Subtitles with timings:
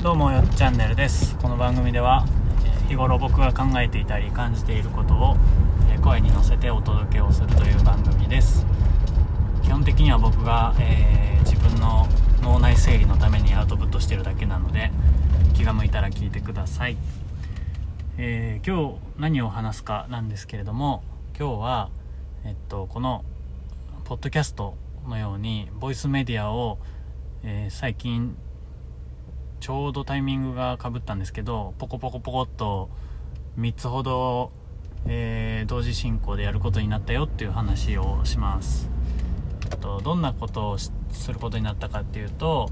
[0.00, 1.36] どうもよっチャンネルです。
[1.38, 2.24] この番組では
[2.86, 5.36] 日頃僕が考えていたり感じていることを
[6.04, 8.64] 声に乗せてお届けをするという番組です。
[9.64, 12.06] 基本的には僕が、えー自分の
[12.42, 14.92] 脳内整理のためにアウトプットしてるだけなので
[15.54, 16.96] 気が向いたら聞いてください、
[18.18, 21.02] えー今日何を話すかなんですけれども
[21.38, 21.90] 今日は
[22.44, 23.24] えっとこの
[24.04, 24.76] ポッドキャスト
[25.08, 26.78] のようにボイスメディアを、
[27.42, 28.36] えー最近
[29.60, 32.88] ちょうどタイミングがかぶったんですけどポコポコポコっと
[33.58, 34.52] 3つほど、
[35.06, 38.90] えー同時進行でやることになったよっていう話をします。
[39.80, 40.92] とどんなことをす
[41.32, 42.70] ることになったかっていうと、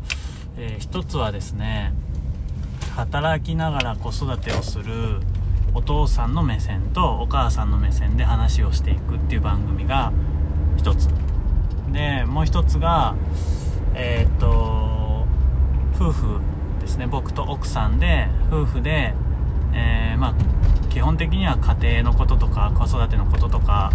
[0.57, 1.93] えー一つはですね
[2.95, 5.21] 働きながら子育てをする
[5.75, 10.13] お父さんの目線とお母さんの目線で話をしていくっていう番組が
[10.77, 11.09] 一つ。
[11.93, 13.15] でもう一つが
[13.95, 15.27] えーっと
[15.95, 16.41] 夫婦
[16.87, 19.13] ですね僕と奥さんで夫婦で、
[19.75, 20.35] えーまあ
[20.89, 23.93] 基本的には家庭のこととか子育てのこととか、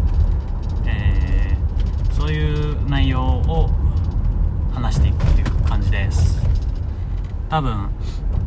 [0.86, 3.72] えーそういう内容を
[4.74, 6.40] 話していくっていう感じです。
[7.50, 7.90] 多分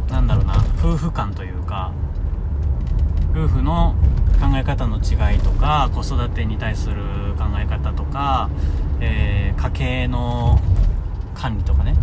[0.08, 1.92] なんだろうな夫婦間というか
[3.32, 3.96] 夫婦の
[4.40, 7.02] 考え方の違いとか子育てに対する
[7.36, 8.48] 考え方とか、
[9.00, 10.60] えー家計の
[11.34, 11.96] 管理とかね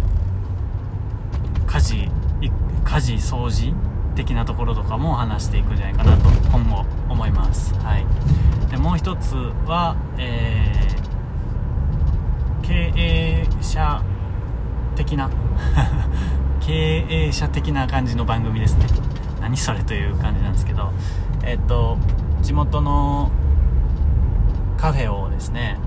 [2.92, 3.73] 家事掃除
[4.16, 7.73] 的なところとかも話していくんじゃないかなと今後思います。
[7.75, 8.06] はい。
[8.70, 11.02] でもう一つは、えー
[12.64, 14.02] 経営者
[14.95, 15.30] 的な
[16.61, 18.86] 経営者的な感じの番組ですね。
[19.42, 20.92] 何それという感じなんですけど。
[21.44, 21.98] えっと
[22.42, 23.31] 地元の
[24.78, 25.78] カフェをですね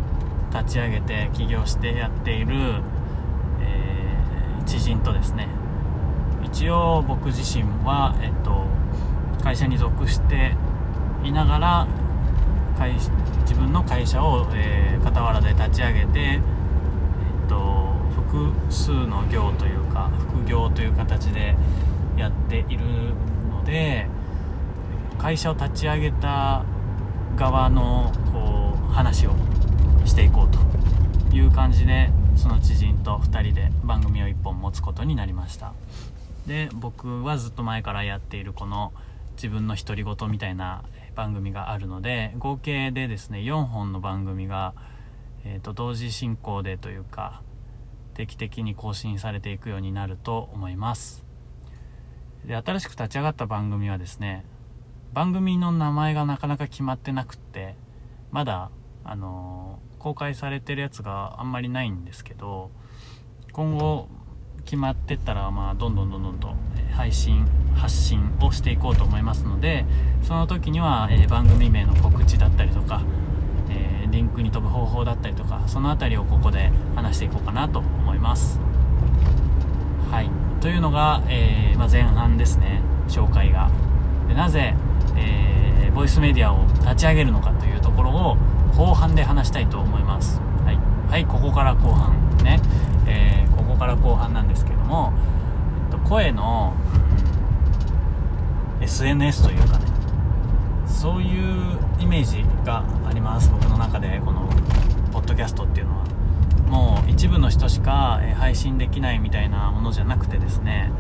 [0.53, 2.83] 立ち上げて起業してやっている、
[3.61, 5.49] えー知人とですね
[6.55, 8.65] 一応僕自身は、えっと、
[9.43, 10.55] 会社に属して
[11.25, 11.89] いながら
[13.41, 21.55] 自分の会社を、えー傍らで立ち上げて、えっと、複数の業というか副業という形で
[22.17, 22.85] やっている
[23.51, 24.07] ので
[25.19, 26.65] 会社を立ち上げた
[27.37, 29.35] 側のこう話を
[30.07, 35.75] していこうという感じでその知人と2人で番組を1本持つことになりました。
[36.47, 38.93] で僕はずっと前からやっているこの
[39.37, 40.85] 自分の独り言みたいな
[41.15, 44.75] 番組があるので合計でですね4本の番組が、
[45.45, 47.43] えーと同時進行でというか
[48.15, 51.25] 定期的に更新されていくようになると思います。
[52.45, 54.45] で新しく立ち上がった番組はですね
[55.13, 57.75] 番組の名前がなかなか決まってなくって
[58.31, 58.71] まだ
[59.05, 62.71] あのー公開されてるやつがあんまりないんですけど
[63.53, 64.09] 今後
[64.65, 66.55] 決まってったら、まあ、どんどんどんどんと
[66.93, 69.85] 配信発信をしていこうと思いますので
[70.23, 73.03] その時には、え番組名の告知だったりとか、
[73.69, 78.59] えリンクに飛ぶ方法だったりとかその辺りをここで話していこうかなと思います。
[80.11, 80.31] はい。
[80.63, 82.81] というのが、えーまあ、前半ですね。
[83.09, 83.71] 紹介が。
[84.29, 84.75] でなぜ、
[85.17, 85.65] えー
[85.95, 88.37] ボイスメディアを立ち上げるのかというところを
[88.77, 90.41] 後半で話したいと思います。
[90.65, 90.79] はい、
[91.11, 92.61] はい、ここから後半ね、
[93.07, 95.13] えーここから後半なんですけども、
[95.87, 96.75] えっと、声の、
[97.09, 97.25] うん
[98.85, 99.87] SNS というかね
[100.87, 103.51] そういうイメージがあります。
[103.51, 104.49] 僕の中でこの
[105.13, 106.05] ポッドキャストっていうのは。
[106.69, 110.91] もう一部の人しか配信できないみたいなものじゃなくてですね、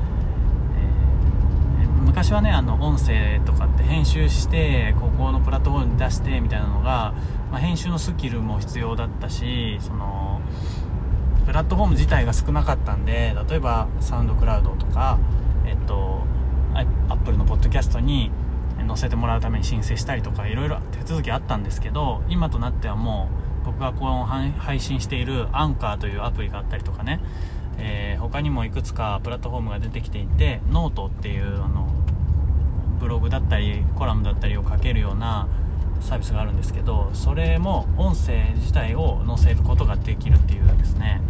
[2.15, 7.13] 昔はねあの音声とかって編集してここのプラットフォームに出してみたいなのが、
[7.51, 10.41] まあ編集のスキルも必要だったしその
[11.45, 15.19] プラットフォーム自体が少なかったんで例えばサウンドクラウドとか
[15.67, 16.23] えっと
[16.73, 18.31] アップルのポッドキャストに
[18.87, 23.29] 載せてもらうために申請したりとかいろいろ手続きあったんですけど今となってはも
[23.63, 27.19] う僕がこう配配信しているアンカーというアプリがあったりとかね、
[27.79, 32.04] えー他にもいくつかプラットフォームが出てきていてノートっていうあの
[33.05, 35.47] ブログだったりコラムだったりを書けるような
[36.01, 41.21] サービスがあるんですけどそれも音声自体を載せることができるっていうですね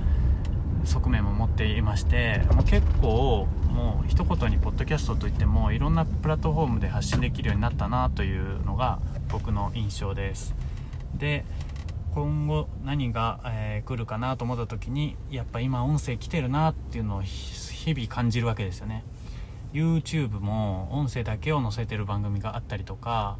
[0.85, 9.01] 側面も持っていましてもう結構もう一言にポッドキャストといってもいろんなプラットフォームで発信できるようになったなというのが
[9.31, 10.55] 僕の印象です。
[11.17, 11.45] で
[12.15, 19.03] 今後何が、えー来るかなと思った時にやっぱ今音声来てるなっていうのを日々感じるわけですよね。
[19.75, 23.37] YouTube も音声だけを載せてる番組があったりとか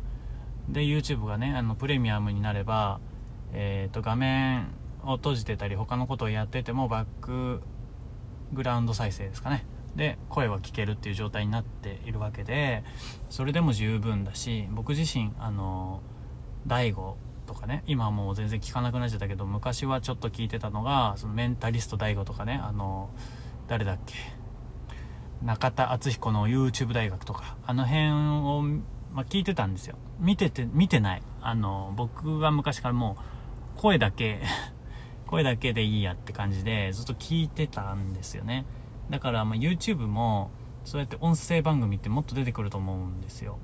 [0.69, 3.01] で YouTube がねあのプレミアムになれば、
[3.53, 4.67] えー、と画面
[5.05, 7.63] を閉じてたり他のことをやっててもバック
[8.53, 9.65] グラウンド再生ですかね。
[9.97, 12.83] で声は聞けるっていう状態になっているわけで
[13.31, 16.03] それでも十分だし僕自身あの
[16.67, 17.17] 大悟
[17.47, 23.11] とかね今はもう全然聞かなくなっちゃったけど昔はちょっと聞いてたのがそのメンタリスト大悟とかねあの
[23.69, 24.15] 誰だっけ？
[25.45, 28.63] 中田敦彦の YouTube 大学とかあの辺を、
[29.13, 29.97] まあ、聞いてたんですよ。
[30.19, 31.23] 見てて見てない。
[31.43, 33.19] あの僕が昔からも
[33.77, 34.41] う声だけ
[35.29, 38.65] 声だけでいいやって感じでずっと聞いてたんですよね。
[39.11, 40.51] だからま YouTube も
[40.85, 43.59] そうやって音声番組ってもっと出てくると思うんですよ。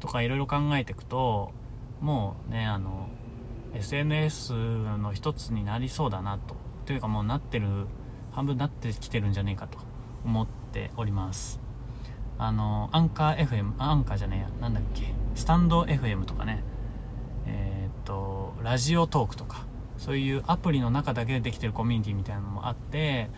[0.00, 1.52] とかいろいろ考えていくと
[2.00, 3.08] もうねあの
[3.74, 6.56] SNS の一つになりそうだなと。
[6.84, 7.86] というかもうなってる
[8.32, 9.78] 半分なってきてるんじゃねえかと
[10.24, 11.60] 思ってております。
[12.38, 14.48] あのアンカー FM アンカーじゃねえや。
[14.60, 15.12] なんだっけ。
[15.34, 16.64] スタンド FM とかね。
[17.46, 19.66] えー、っとラジオトークとか。
[19.98, 23.30] そういうアプリの中だけでできてるコミュニティみたいなのもあって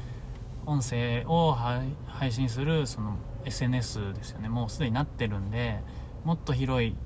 [0.64, 4.48] 音声を配信するその SNS ですよね。
[4.48, 5.80] もうすでになってるんで
[6.24, 6.96] もっと広い、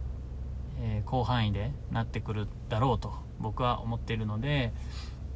[0.81, 4.73] えー、広範囲でなってくるだろうと僕は思っているので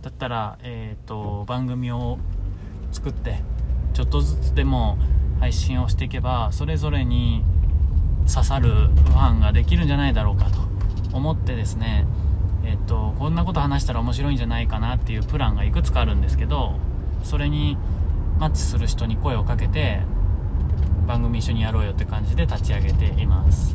[0.02, 2.18] だったら、えーと、番組を
[2.90, 3.42] 作って
[3.92, 4.98] ちょっとずつでも
[5.40, 7.44] 配信をしていけばそれぞれに
[8.32, 10.60] 刺さるファンができるんじゃないだろうかと
[11.16, 12.06] 思ってですね
[12.64, 16.76] えっ、とこんなこと話したら面白いんじゃないかなっていうプランがいくつかあるんですけど
[17.24, 17.76] それに
[18.38, 20.00] マッチする人に声をかけて
[21.06, 23.74] 番組一緒にやろうよって感じで立ち上げています、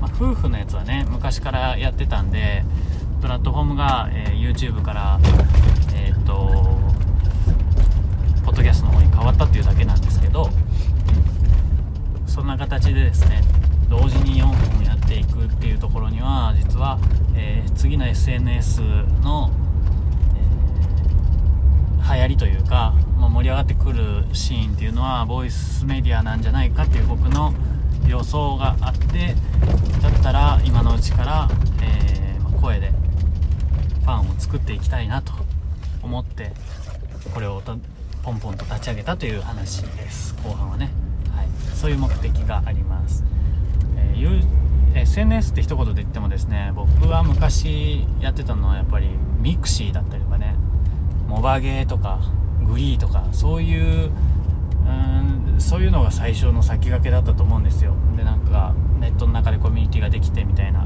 [0.00, 2.64] まあ、夫婦のやつはね昔からやってたんで
[3.20, 5.18] プラットフォームが、えー、YouTube から
[5.94, 6.75] えー、っと
[8.46, 10.48] ポッドキャストの方に変わったっていうだけなんですけど
[12.26, 13.42] そんな形でですね
[13.90, 16.98] 同時に4本やっていくっていうところには実は、
[17.34, 18.80] えー、次の SNS
[19.22, 19.50] の、
[21.98, 27.52] えー、流行りというかまあ、盛り上がってくるシーンっていうのはボイスメディアなんじゃないかっていう僕の
[28.06, 29.34] 予想があって
[30.02, 31.48] だったら今のうちから、
[31.82, 32.92] えー、声で
[34.02, 35.32] ファンを作っていきたいなと
[36.02, 36.52] 思って
[37.34, 37.62] これを
[38.26, 40.90] ポンポンと立ち上げたという話です後半はね、
[41.32, 41.46] はい、
[41.76, 43.22] そういう目的があります、
[43.96, 50.56] えー、SNS って一言で言ってもですね僕は昔やってたのはやっぱりミクシーだったりとかね。
[51.28, 52.20] モバゲーとか
[52.64, 54.10] グリーとかそういう
[54.86, 57.94] うんそういうのが最初の先駆けだったと思うんですよ。
[58.16, 60.84] でなんかネットの中でコミュニティができてみたいな。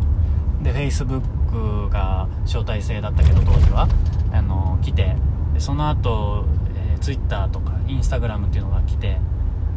[0.63, 3.89] で Facebook が招待制だったけど当時は。
[4.31, 5.17] あの来て。
[5.59, 6.47] その後、
[7.01, 9.19] Twitter とか Instagram っていうのが来て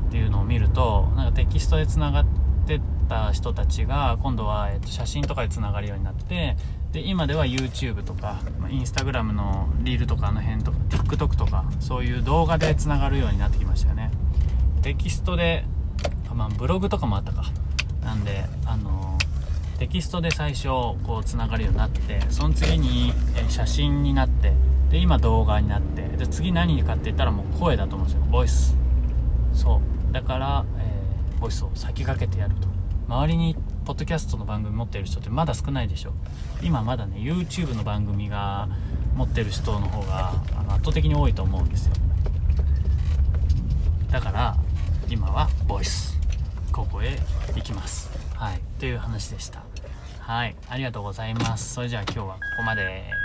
[0.08, 2.26] っていうのを見るとなんかテキストでつながっ
[2.68, 2.80] て
[3.10, 6.56] た人たちが今度は、えー、と写真とかでつながるようになって
[6.92, 14.12] で今では YouTube とか、まあ、Instagram のリールとかあの辺とか TikTok とかそういう動画でつながるようになってきましたよね。
[14.84, 15.66] テキストで、
[16.36, 17.46] まあ、ブログとかもあったか。
[18.04, 19.18] なんであの
[19.80, 23.14] テキストで最初こうつながるようになってその次に
[23.50, 24.54] 写真になって
[24.94, 28.24] で今動画になってで次何かって言ったらもう声だと思うんですよ。
[28.30, 28.78] ボイス。
[29.52, 30.14] そう。
[30.14, 32.68] だから、えー、ボイスを先駆けてやると。
[33.08, 33.56] 周りに
[33.86, 36.14] ポッドキャストの番組持ってる人ってまだ少ないでしょ。
[36.62, 38.70] 今まだね YouTube の番組が
[39.16, 41.94] 持ってる人の方があの圧倒的に多いと思うんですよ。
[44.12, 44.56] だから
[45.10, 46.20] 今はボイス。
[46.72, 47.18] ここへ
[47.56, 48.12] 行きます。
[48.36, 48.62] はい。
[48.78, 49.64] という話でした。
[50.20, 50.56] はい。
[50.70, 51.74] ありがとうございます。
[51.74, 53.23] それじゃあ今日はここまで。